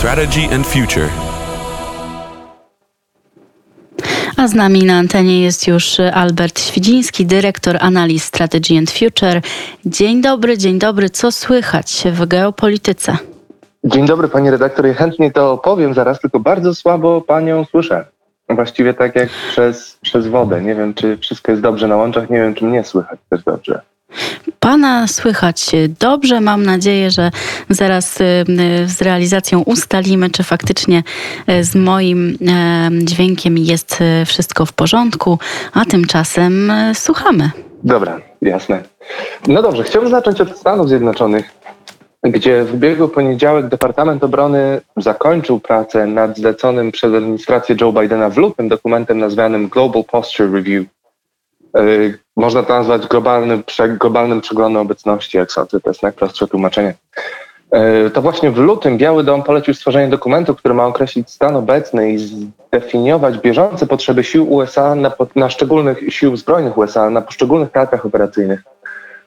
[0.00, 1.08] Strategy and Future.
[4.36, 9.40] A z nami na antenie jest już Albert Świdziński, dyrektor analiz Strategy and Future.
[9.86, 11.10] Dzień dobry, dzień dobry.
[11.10, 13.16] Co słychać w geopolityce?
[13.84, 14.86] Dzień dobry pani redaktor.
[14.86, 18.04] Ja chętnie to opowiem zaraz, tylko bardzo słabo panią słyszę.
[18.48, 20.62] Właściwie tak jak przez, przez wodę.
[20.62, 23.80] Nie wiem, czy wszystko jest dobrze na łączach, nie wiem, czy mnie słychać też dobrze.
[24.60, 25.70] Pana słychać
[26.00, 26.40] dobrze.
[26.40, 27.30] Mam nadzieję, że
[27.68, 28.44] zaraz y,
[28.86, 31.02] z realizacją ustalimy, czy faktycznie
[31.50, 32.38] y, z moim
[32.92, 35.38] dźwiękiem jest y, wszystko w porządku,
[35.72, 37.50] a tymczasem słuchamy.
[37.84, 38.82] Dobra, jasne.
[39.48, 41.50] No dobrze, chciałbym zacząć od Stanów Zjednoczonych,
[42.22, 48.36] gdzie w ubiegły poniedziałek Departament Obrony zakończył pracę nad zleconym przez administrację Joe Bidena w
[48.36, 50.99] lutym dokumentem nazwanym Global Posture Review Y,
[52.36, 53.62] można to nazwać globalnym,
[54.00, 56.94] globalnym przeglądem obecności EXOTY, to jest najprostsze tłumaczenie.
[58.14, 62.18] To właśnie w lutym Biały Dom polecił stworzenie dokumentu, który ma określić stan obecny i
[62.18, 68.62] zdefiniować bieżące potrzeby sił USA, na, na szczególnych sił zbrojnych USA, na poszczególnych teatrach operacyjnych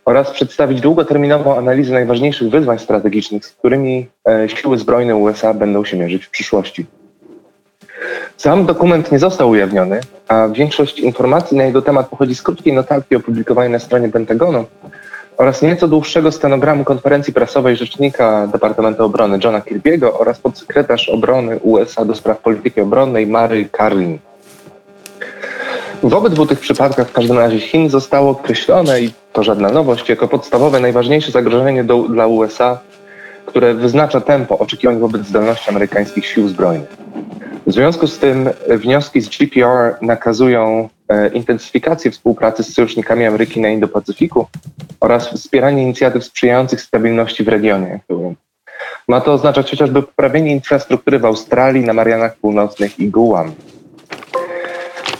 [0.06, 5.98] oraz przedstawić długoterminową analizę najważniejszych wyzwań strategicznych, z którymi e, siły zbrojne USA będą się
[5.98, 6.86] mierzyć w przyszłości.
[8.38, 13.16] Sam dokument nie został ujawniony, a większość informacji na jego temat pochodzi z krótkiej notatki
[13.16, 14.66] opublikowanej na stronie Pentagonu
[15.38, 22.06] oraz nieco dłuższego stenogramu konferencji prasowej rzecznika Departamentu Obrony Johna Kirby'ego oraz podsekretarz obrony USA
[22.06, 24.20] do spraw polityki obronnej Mary Carlin.
[26.04, 30.28] W obydwu tych przypadkach w każdym razie Chin zostało określone, i to żadna nowość, jako
[30.28, 32.80] podstawowe najważniejsze zagrożenie do, dla USA,
[33.46, 36.98] które wyznacza tempo oczekiwań wobec zdolności amerykańskich sił zbrojnych.
[37.67, 43.70] W związku z tym wnioski z GPR nakazują e, intensyfikację współpracy z sojusznikami Ameryki na
[43.70, 44.45] Indo-Pacyfiku
[45.00, 48.00] oraz wspieranie inicjatyw sprzyjających stabilności w regionie.
[49.08, 53.52] Ma to oznaczać chociażby poprawienie infrastruktury w Australii, na Marianach Północnych i Guam.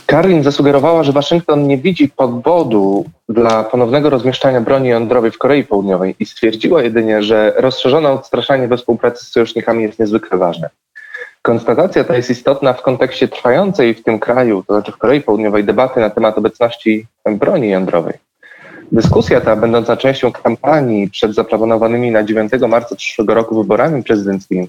[0.06, 6.16] Karlin zasugerowała, że Waszyngton nie widzi podwodu dla ponownego rozmieszczania broni jądrowej w Korei Południowej
[6.20, 10.70] i stwierdziła jedynie, że rozszerzone odstraszanie we współpracy z sojusznikami jest niezwykle ważne.
[11.46, 15.64] Konstatacja ta jest istotna w kontekście trwającej w tym kraju, to znaczy w Korei Południowej,
[15.64, 18.14] debaty na temat obecności broni jądrowej.
[18.92, 24.68] Dyskusja ta, będąca częścią kampanii przed zaplanowanymi na 9 marca przyszłego roku wyborami prezydenckimi,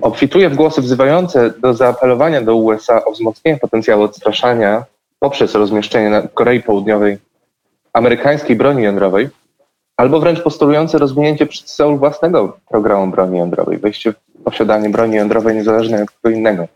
[0.00, 4.84] obfituje w głosy wzywające do zaapelowania do USA o wzmocnienie potencjału odstraszania
[5.18, 7.18] poprzez rozmieszczenie na Korei Południowej
[7.92, 9.28] amerykańskiej broni jądrowej,
[9.96, 16.02] albo wręcz postulujące rozwinięcie przez Seul własnego programu broni jądrowej, wejście posiadanie broni jądrowej niezależnej
[16.02, 16.68] od kogo innego.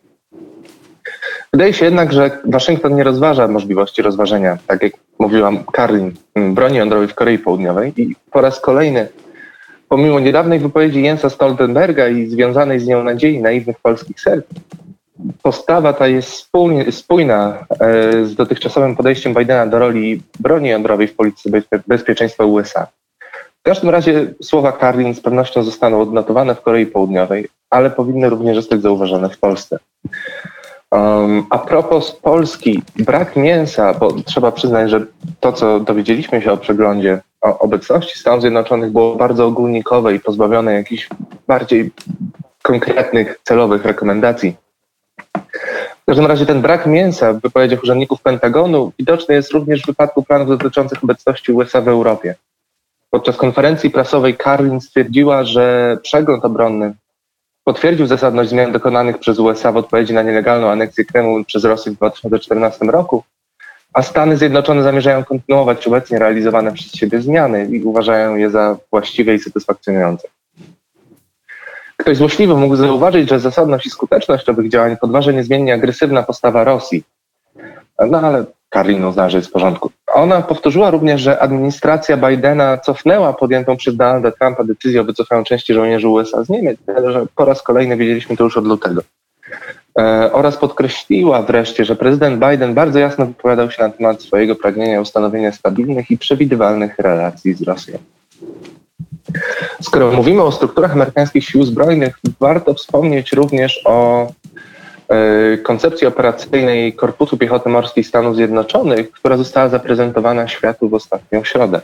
[1.53, 6.77] Wydaje się jednak, że Waszyngton nie rozważa możliwości rozważenia, tak jak mówiłam, Karlin, mm, broni
[6.77, 9.09] jądrowej w Korei Południowej i po raz kolejny,
[9.89, 14.47] pomimo niedawnej wypowiedzi Jensa Stoltenberga i związanej z nią nadziei naiwnych polskich serc,
[15.43, 16.49] postawa ta jest
[16.91, 22.87] spójna e, z dotychczasowym podejściem Bidena do roli broni jądrowej w polityce bezpieczeństwa USA.
[23.69, 28.57] W każdym razie słowa Karlin z pewnością zostaną odnotowane w Korei Południowej, ale powinny również
[28.57, 29.79] zostać zauważone w Polsce.
[30.91, 35.07] Um, a propos Polski, brak mięsa, bo trzeba przyznać, że
[35.41, 40.75] to, co dowiedzieliśmy się o przeglądzie o obecności Stanów Zjednoczonych było bardzo ogólnikowe i pozbawione
[40.75, 41.09] jakichś
[41.47, 41.91] bardziej
[42.63, 44.57] konkretnych, celowych rekomendacji.
[46.03, 50.23] W każdym razie ten brak mięsa w wypowiedziach urzędników Pentagonu widoczny jest również w wypadku
[50.23, 52.35] planów dotyczących obecności USA w Europie.
[53.11, 56.95] Podczas konferencji prasowej Karlin stwierdziła, że przegląd obronny
[57.65, 61.97] potwierdził zasadność zmian dokonanych przez USA w odpowiedzi na nielegalną aneksję Krymu przez Rosję w
[61.97, 63.25] 2014 roku,
[63.93, 69.35] a Stany Zjednoczone zamierzają kontynuować obecnie realizowane przez siebie zmiany i uważają je za właściwe
[69.35, 70.29] i satysfakcjonujące.
[71.97, 77.05] Ktoś złośliwy mógł zauważyć, że zasadność i skuteczność owych działań podważa niezmiennie agresywna postawa Rosji.
[78.11, 79.91] No ale Karlin uzna, że jest w porządku.
[80.15, 85.75] Ona powtórzyła również, że administracja Bidena cofnęła podjętą przez Donalda Trumpa decyzję o wycofaniu części
[85.75, 89.03] żołnierzy USA z Niemiec, ale że po raz kolejny wiedzieliśmy to już od lutego.
[89.99, 95.01] E, oraz podkreśliła wreszcie, że prezydent Biden bardzo jasno wypowiadał się na temat swojego pragnienia
[95.01, 97.99] ustanowienia stabilnych i przewidywalnych relacji z Rosją.
[99.83, 104.27] Skoro mówimy o strukturach amerykańskich sił zbrojnych, warto wspomnieć również o
[105.63, 111.81] koncepcji operacyjnej Korpusu Piechoty Morskiej Stanów Zjednoczonych, która została zaprezentowana światu w ostatnią środę.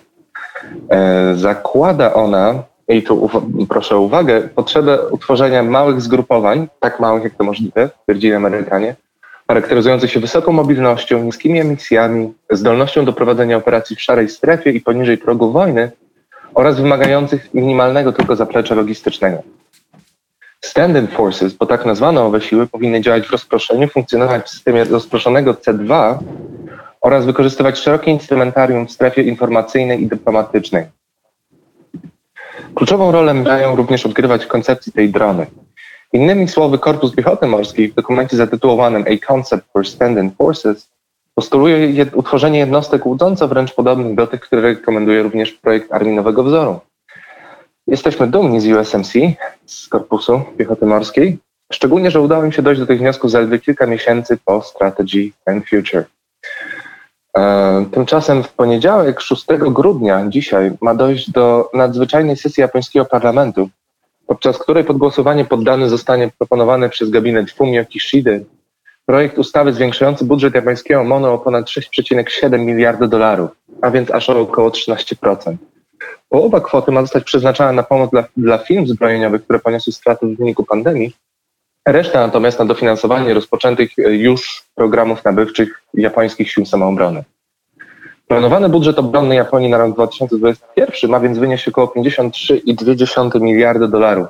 [0.90, 3.30] E, zakłada ona, i tu
[3.68, 8.96] proszę o uwagę, potrzebę utworzenia małych zgrupowań, tak małych jak to możliwe, twierdzili Amerykanie,
[9.48, 15.18] charakteryzujących się wysoką mobilnością, niskimi emisjami, zdolnością do prowadzenia operacji w szarej strefie i poniżej
[15.18, 15.90] progu wojny
[16.54, 19.42] oraz wymagających minimalnego tylko zaplecza logistycznego.
[20.64, 25.54] Stand-in forces, bo tak nazwano owe siły, powinny działać w rozproszeniu, funkcjonować w systemie rozproszonego
[25.54, 26.18] C2
[27.00, 30.84] oraz wykorzystywać szerokie instrumentarium w strefie informacyjnej i dyplomatycznej.
[32.74, 35.46] Kluczową rolę mają również odgrywać w koncepcji tej drony.
[36.12, 40.90] Innymi słowy, Korpus Piechoty Morskiej w dokumencie zatytułowanym A Concept for Stand-in Forces
[41.34, 46.80] postuluje utworzenie jednostek łudząco wręcz podobnych do tych, które rekomenduje również projekt Armii Nowego Wzoru.
[47.86, 49.12] Jesteśmy dumni z USMC,
[49.66, 51.38] z Korpusu Piechoty Morskiej,
[51.72, 55.68] szczególnie, że udało im się dojść do tych wniosków zaledwie kilka miesięcy po Strategy and
[55.68, 56.04] Future.
[57.36, 63.68] E, tymczasem w poniedziałek, 6 grudnia, dzisiaj, ma dojść do nadzwyczajnej sesji japońskiego parlamentu,
[64.26, 68.44] podczas której pod głosowanie poddany zostanie proponowany przez gabinet Fumio Kishidy
[69.06, 73.50] projekt ustawy zwiększający budżet japońskiego MONO o ponad 6,7 miliarda dolarów,
[73.82, 75.56] a więc aż o około 13%.
[76.28, 80.36] Połowa kwoty ma zostać przeznaczona na pomoc dla, dla firm zbrojeniowych, które poniosły straty w
[80.36, 81.12] wyniku pandemii,
[81.88, 87.24] reszta natomiast na dofinansowanie rozpoczętych już programów nabywczych japońskich sił samoobrony.
[88.28, 94.26] Planowany budżet obronny Japonii na rok 2021 ma więc wynieść około 53,2 miliarda dolarów.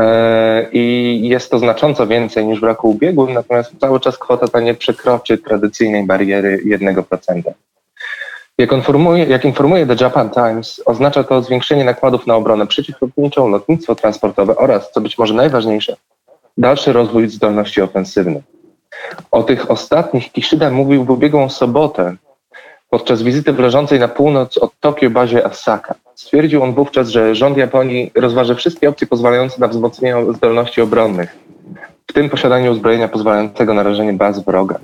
[0.00, 4.60] E, I jest to znacząco więcej niż w roku ubiegłym, natomiast cały czas kwota ta
[4.60, 7.42] nie przekroczy tradycyjnej bariery 1%.
[8.58, 13.94] Jak informuje, jak informuje The Japan Times, oznacza to zwiększenie nakładów na obronę przeciwlotniczą, lotnictwo
[13.94, 15.96] transportowe oraz, co być może najważniejsze,
[16.58, 18.44] dalszy rozwój zdolności ofensywnych.
[19.30, 22.16] O tych ostatnich Kishida mówił w ubiegłą sobotę
[22.90, 25.94] podczas wizyty w leżącej na północ od Tokio bazie Asaka.
[26.14, 31.36] Stwierdził on wówczas, że rząd Japonii rozważy wszystkie opcje pozwalające na wzmocnienie zdolności obronnych,
[32.10, 34.78] w tym posiadanie uzbrojenia pozwalającego na rażenie baz wroga.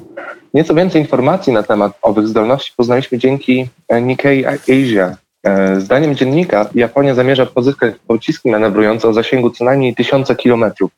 [0.55, 5.17] Nieco więcej informacji na temat owych zdolności poznaliśmy dzięki e, Nikkei Asia.
[5.47, 10.91] E, zdaniem dziennika Japonia zamierza pozyskać pociski manewrujące o zasięgu co najmniej tysiące kilometrów,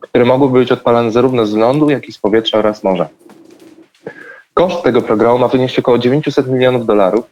[0.00, 3.08] które mogłyby być odpalane zarówno z lądu, jak i z powietrza oraz morza.
[4.54, 7.24] Koszt tego programu ma wynieść około 900 milionów dolarów,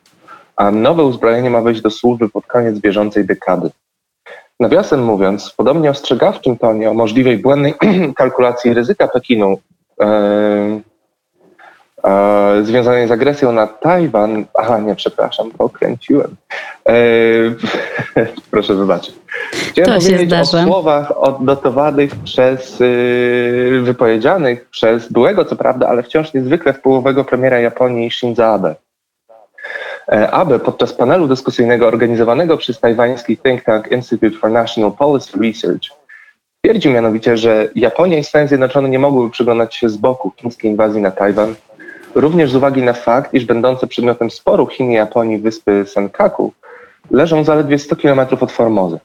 [0.56, 3.70] a nowe uzbrojenie ma wejść do służby pod koniec bieżącej dekady.
[4.60, 7.74] Nawiasem mówiąc, w podobnie ostrzegawczym tonie o możliwej błędnej
[8.16, 9.58] kalkulacji ryzyka Pekinu
[10.00, 10.06] yy,
[12.56, 16.36] yy, związanej z agresją na Tajwan, aha nie, przepraszam, pokręciłem.
[16.88, 17.56] Yy,
[18.50, 19.14] proszę wybaczyć.
[19.52, 22.78] Chciałem to powiedzieć o słowach odnotowanych przez,
[23.82, 28.74] wypowiedzianych przez byłego, co prawda, ale wciąż niezwykle wpływowego premiera Japonii Shinzo Abe.
[30.12, 35.88] E, Abe podczas panelu dyskusyjnego organizowanego przez tajwański think tank Institute for National Policy Research
[36.60, 41.02] twierdził mianowicie, że Japonia i Stany Zjednoczone nie mogłyby przyglądać się z boku chińskiej inwazji
[41.02, 41.54] na Tajwan,
[42.14, 46.52] również z uwagi na fakt, iż będące przedmiotem sporu Chin i Japonii wyspy Senkaku
[47.10, 48.98] leżą zaledwie 100 km od Formozy.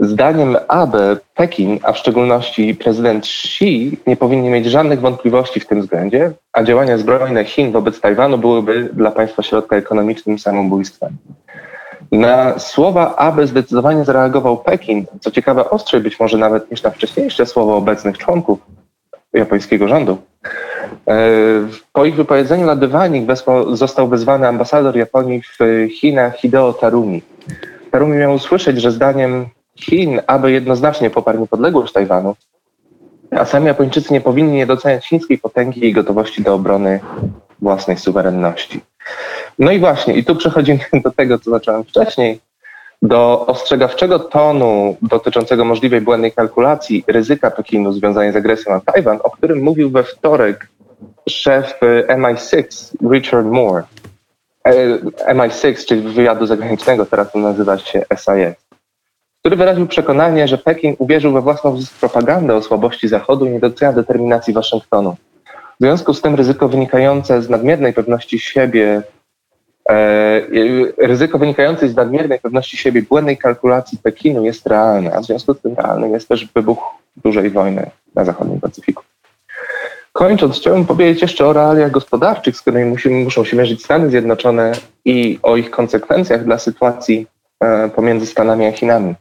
[0.00, 5.80] Zdaniem Abe Pekin, a w szczególności prezydent Xi, nie powinni mieć żadnych wątpliwości w tym
[5.80, 11.16] względzie, a działania zbrojne Chin wobec Tajwanu byłyby dla państwa środka ekonomicznym samobójstwem.
[12.12, 17.46] Na słowa Abe zdecydowanie zareagował Pekin, co ciekawe ostrzej być może nawet niż na wcześniejsze
[17.46, 18.58] słowa obecnych członków
[19.32, 20.18] japońskiego rządu.
[21.08, 21.18] E,
[21.92, 23.24] po ich wypowiedzeniu na dywanik
[23.72, 25.58] został wezwany ambasador Japonii w
[25.90, 27.22] Chinach Hideo Tarumi.
[27.90, 32.34] Tarumi miał usłyszeć, że zdaniem Chin, aby jednoznacznie poparł niepodległość Tajwanu,
[33.30, 37.00] a sami Japończycy nie powinni nie doceniać chińskiej potęgi i gotowości do obrony
[37.62, 38.80] własnej suwerenności.
[39.58, 42.40] No i właśnie, i tu przechodzimy do tego, co zacząłem wcześniej,
[43.02, 49.30] do ostrzegawczego tonu dotyczącego możliwej błędnej kalkulacji ryzyka Pekinu związanej z agresją na Tajwan, o
[49.30, 50.68] którym mówił we wtorek
[51.28, 53.82] szef MI6 Richard Moore.
[54.64, 54.98] E,
[55.34, 58.65] MI6, czyli wywiadu zagranicznego, teraz to nazywa się SIS
[59.46, 63.92] który wyraził przekonanie, że Pekin uwierzył we własną propagandę o słabości Zachodu i nie docenia
[63.92, 65.16] determinacji Waszyngtonu.
[65.80, 69.02] W związku z tym ryzyko wynikające z nadmiernej pewności siebie,
[69.90, 70.40] e,
[70.98, 75.60] ryzyko wynikające z nadmiernej pewności siebie błędnej kalkulacji Pekinu jest realne, a w związku z
[75.60, 76.78] tym realnym jest też wybuch
[77.16, 79.02] dużej wojny na zachodnim Pacyfiku.
[80.12, 84.72] Kończąc, chciałbym powiedzieć jeszcze o realiach gospodarczych, z którymi musimy, muszą się mierzyć Stany Zjednoczone
[85.04, 87.26] i o ich konsekwencjach dla sytuacji
[87.60, 89.14] e, pomiędzy Stanami a Chinami.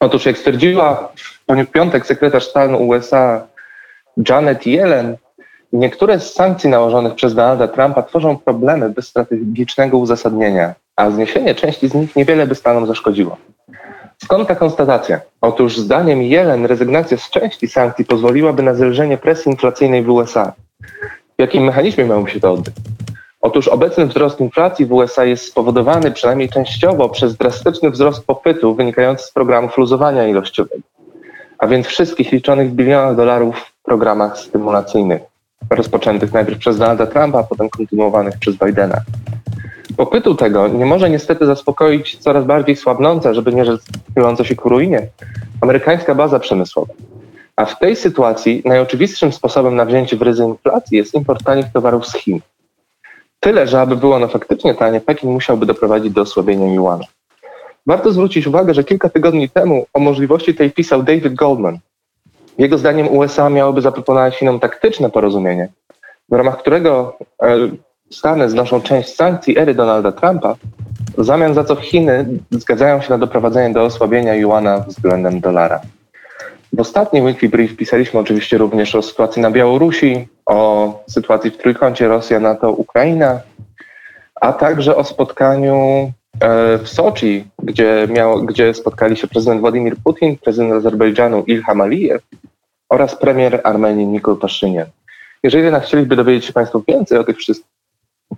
[0.00, 1.12] Otóż jak stwierdziła
[1.48, 3.46] w piątek sekretarz stanu USA
[4.28, 5.16] Janet Yellen,
[5.72, 11.88] niektóre z sankcji nałożonych przez Donalda Trumpa tworzą problemy bez strategicznego uzasadnienia, a zniesienie części
[11.88, 13.36] z nich niewiele by Stanom zaszkodziło.
[14.24, 15.20] Skąd ta konstatacja?
[15.40, 20.52] Otóż zdaniem Yellen rezygnacja z części sankcji pozwoliłaby na zlżenie presji inflacyjnej w USA.
[21.38, 22.74] W jakim mechanizmie miałoby się to odbyć?
[23.40, 29.24] Otóż obecny wzrost inflacji w USA jest spowodowany przynajmniej częściowo przez drastyczny wzrost popytu wynikający
[29.24, 30.82] z programów luzowania ilościowego.
[31.58, 35.22] a więc wszystkich liczonych w bilionach dolarów programach stymulacyjnych,
[35.70, 39.00] rozpoczętych najpierw przez Donalda Trumpa, a potem kontynuowanych przez Bidena.
[39.96, 43.80] Popytu tego nie może niestety zaspokoić coraz bardziej słabnąca, żeby nie rzec
[44.14, 45.08] chyląca się ku ruinie,
[45.60, 46.94] amerykańska baza przemysłowa.
[47.56, 52.06] A w tej sytuacji najoczywistszym sposobem na wzięcie w ryzy inflacji jest import tanich towarów
[52.06, 52.40] z Chin.
[53.40, 57.04] Tyle, że aby było ono faktycznie tanie, Pekin musiałby doprowadzić do osłabienia juana.
[57.86, 61.78] Warto zwrócić uwagę, że kilka tygodni temu o możliwości tej pisał David Goldman.
[62.58, 65.68] Jego zdaniem USA miałyby zaproponować Chinom taktyczne porozumienie,
[66.28, 67.68] w ramach którego e,
[68.10, 70.56] Stany znoszą część sankcji ery Donalda Trumpa,
[71.18, 75.80] w zamian za co Chiny zgadzają się na doprowadzenie do osłabienia juana względem dolara.
[76.72, 82.08] W ostatnim Weekly Brief pisaliśmy oczywiście również o sytuacji na Białorusi, o sytuacji w trójkącie
[82.08, 83.40] Rosja, NATO, Ukraina,
[84.40, 85.74] a także o spotkaniu
[86.40, 92.22] e, w Soczi, gdzie, miał, gdzie spotkali się prezydent Władimir Putin, prezydent Azerbejdżanu Ilham Aliyev
[92.88, 94.86] oraz premier Armenii Nikol Paszynian.
[95.42, 97.70] Jeżeli jednak chcieliby dowiedzieć się Państwo więcej o tych wszystkich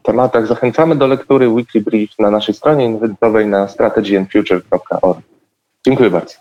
[0.02, 5.20] tematach, zachęcamy do lektury Weekly Brief na naszej stronie internetowej na strategyandfuture.org.
[5.86, 6.30] Dziękuję bardzo.